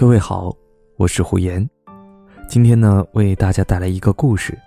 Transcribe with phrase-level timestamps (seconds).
[0.00, 0.50] 各位好，
[0.96, 1.68] 我是胡言。
[2.48, 4.58] 今天呢，为大家带来一个故事：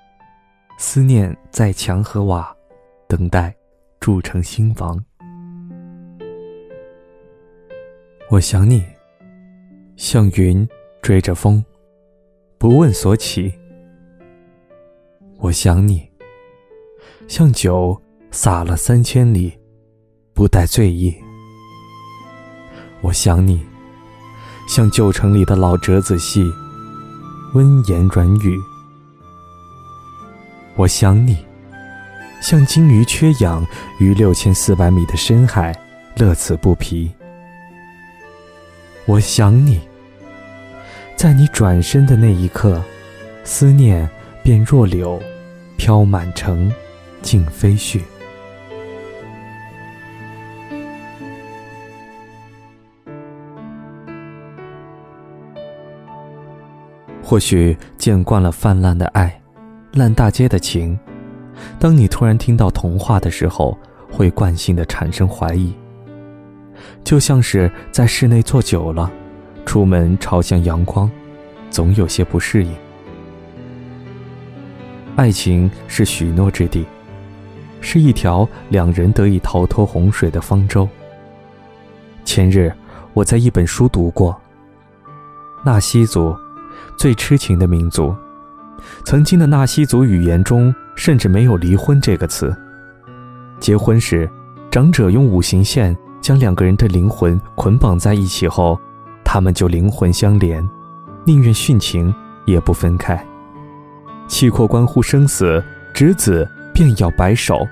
[0.77, 2.55] 思念在墙和瓦，
[3.07, 3.51] 等待
[3.99, 5.03] 筑成新房。
[8.29, 8.85] 我想你，
[9.95, 10.69] 像云
[11.01, 11.65] 追着风，
[12.59, 13.51] 不问所起。
[15.39, 16.07] 我想你，
[17.27, 19.51] 像酒洒了三千里，
[20.31, 21.11] 不带醉意。
[23.01, 23.72] 我想你。
[24.75, 26.51] 像旧城里的老折子戏，
[27.53, 28.59] 温言软语。
[30.75, 31.37] 我想你，
[32.41, 33.63] 像鲸鱼缺氧
[33.99, 35.79] 于六千四百米的深海，
[36.15, 37.11] 乐此不疲。
[39.05, 39.79] 我想你，
[41.15, 42.81] 在你转身的那一刻，
[43.43, 44.09] 思念
[44.41, 45.21] 便若柳，
[45.77, 46.73] 飘满城，
[47.21, 48.01] 尽飞絮。
[57.33, 59.41] 或许见惯了泛滥的爱，
[59.93, 60.95] 烂大街的情，
[61.79, 63.75] 当你突然听到童话的时候，
[64.11, 65.73] 会惯性的产生怀疑。
[67.03, 69.11] 就像是在室内坐久了，
[69.65, 71.09] 出门朝向阳光，
[71.71, 72.71] 总有些不适应。
[75.15, 76.85] 爱情是许诺之地，
[77.81, 80.87] 是一条两人得以逃脱洪水的方舟。
[82.23, 82.71] 前日
[83.15, 84.39] 我在一本书读过，
[85.65, 86.31] 纳西族。
[86.95, 88.15] 最痴情的民族，
[89.03, 92.55] 曾经的纳西族语言中甚至没有“离婚”这个词。
[93.59, 94.29] 结婚时，
[94.69, 98.79] 长者用五行线将两个人的灵魂捆绑在一起后，
[99.23, 100.67] 他们就灵魂相连，
[101.25, 102.13] 宁愿殉情
[102.45, 103.25] 也不分开。
[104.27, 107.65] 契阔关乎生死，执子便要白首。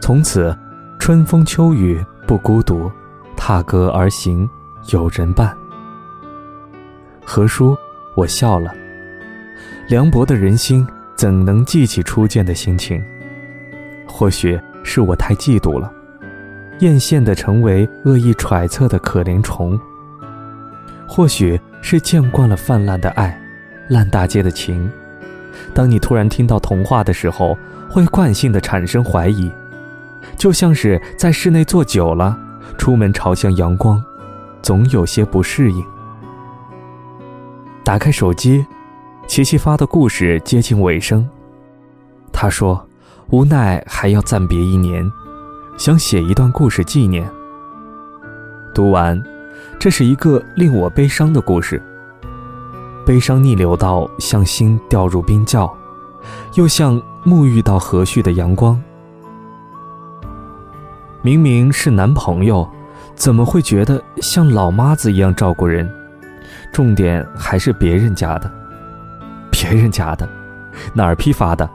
[0.00, 0.56] 从此，
[0.98, 2.90] 春风秋雨不孤独，
[3.36, 4.48] 踏歌而行
[4.90, 5.56] 有人伴。
[7.24, 7.76] 何叔。
[8.18, 8.74] 我笑了。
[9.86, 10.84] 凉薄的人心
[11.16, 13.00] 怎能记起初见的心情？
[14.08, 15.92] 或许是我太嫉妒了，
[16.80, 19.78] 艳羡的成为恶意揣测的可怜虫。
[21.06, 23.40] 或许是见惯了泛滥的爱，
[23.88, 24.90] 烂大街的情。
[25.72, 27.56] 当你突然听到童话的时候，
[27.88, 29.50] 会惯性的产生怀疑，
[30.36, 32.36] 就像是在室内坐久了，
[32.76, 34.02] 出门朝向阳光，
[34.60, 35.84] 总有些不适应。
[37.88, 38.66] 打开手机，
[39.26, 41.26] 琪琪发的故事接近尾声。
[42.30, 42.86] 他说
[43.32, 45.10] ：“无奈还要暂别一年，
[45.78, 47.26] 想写一段故事纪念。”
[48.74, 49.18] 读完，
[49.78, 51.82] 这是一个令我悲伤的故事。
[53.06, 55.74] 悲伤逆流到像心掉入冰窖，
[56.56, 58.78] 又像沐浴到和煦的阳光。
[61.22, 62.68] 明明是男朋友，
[63.14, 65.90] 怎么会觉得像老妈子一样照顾人？
[66.72, 68.50] 重点还是别人家的，
[69.50, 70.28] 别人家的，
[70.94, 71.68] 哪儿批发的？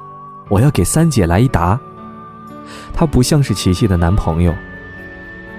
[0.49, 1.79] 我要给三姐来一打。
[2.93, 4.53] 他不像是琪琪的男朋友，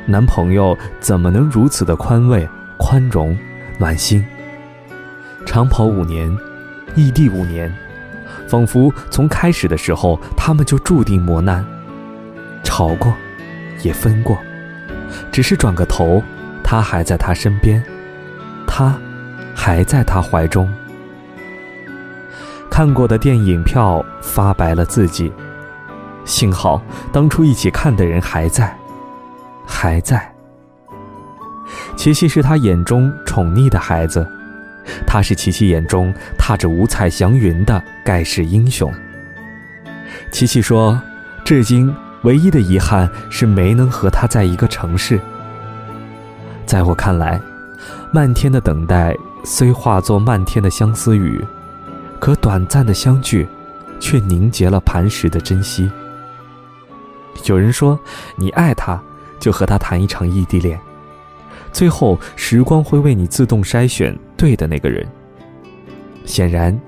[0.06, 3.36] 男朋友怎么能如此的宽慰、宽容、
[3.78, 4.24] 暖心？
[5.44, 6.34] 长跑五年，
[6.94, 7.70] 异地五年，
[8.48, 11.62] 仿佛从开始的时候他们就注定磨难，
[12.62, 13.12] 吵过，
[13.82, 14.38] 也分过，
[15.30, 16.22] 只是转个头，
[16.62, 17.82] 他还在他身边，
[18.66, 18.98] 他。
[19.54, 20.68] 还在他怀中。
[22.70, 25.32] 看过的电影票发白了自己，
[26.24, 26.82] 幸好
[27.12, 28.76] 当初一起看的人还在，
[29.66, 30.30] 还在。
[31.96, 34.26] 琪琪是他眼中宠溺的孩子，
[35.06, 38.92] 他是琪琪眼中踏着五彩祥云的盖世英雄。
[40.32, 41.00] 琪琪说，
[41.44, 45.20] 至今唯一的遗憾是没能和他在一个城市。
[46.66, 47.40] 在我看来，
[48.14, 49.12] 漫天的等待。
[49.42, 51.44] 虽化作漫天的相思雨，
[52.20, 53.44] 可短暂的相聚，
[53.98, 55.90] 却凝结了磐石的珍惜。
[57.46, 57.98] 有人说，
[58.36, 59.02] 你爱他，
[59.40, 60.78] 就和他谈一场异地恋，
[61.72, 65.04] 最后时光会为你自动筛选对的那个人。
[66.24, 66.80] 显然，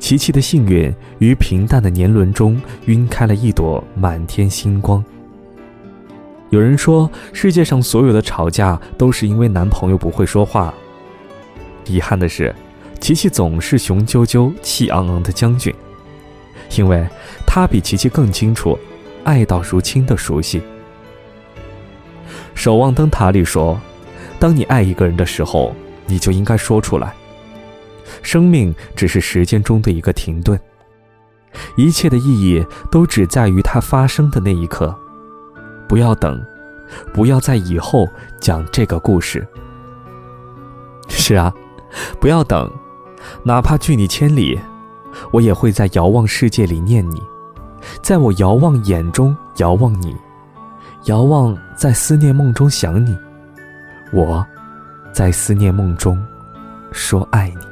[0.00, 5.02] 琪琪的幸运于平淡的年轮中晕开了一朵满天星光。
[6.52, 10.72] 有人说，世界上所有的吵架都是因为男朋友不会说话。
[11.86, 12.54] 遗憾的是，
[13.00, 15.74] 琪琪总是雄赳赳、气昂昂的将军，
[16.76, 17.08] 因为
[17.46, 18.78] 他比琪琪更清楚，
[19.24, 20.60] 爱到如亲的熟悉。
[22.54, 23.80] 《守望灯塔》里说
[24.38, 25.74] ：“当你爱一个人的时候，
[26.06, 27.14] 你就应该说出来。
[28.20, 30.60] 生命只是时间中的一个停顿，
[31.78, 34.94] 一切的意义都只在于它发生的那一刻。
[35.92, 36.42] 不要等，
[37.12, 38.08] 不要在以后
[38.40, 39.46] 讲这个故事。”
[41.06, 41.52] 是啊。
[42.18, 42.72] 不要等，
[43.44, 44.58] 哪怕距你千里，
[45.30, 47.20] 我也会在遥望世界里念你，
[48.02, 50.16] 在我遥望眼中遥望你，
[51.04, 53.14] 遥望在思念梦中想你，
[54.14, 54.42] 我，
[55.12, 56.18] 在思念梦中
[56.90, 57.71] 说爱你。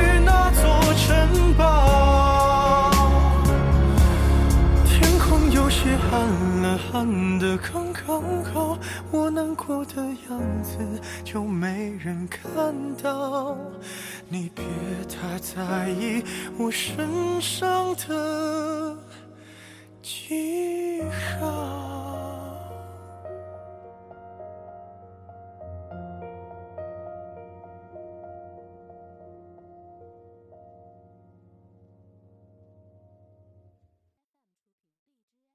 [9.11, 10.77] 我难过的样子
[11.23, 13.57] 就没人看到。
[14.29, 14.63] 你别
[15.09, 16.23] 太在意
[16.57, 18.97] 我身上的
[20.01, 21.01] 记
[21.39, 21.90] 号。